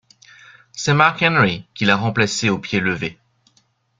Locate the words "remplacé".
1.95-2.49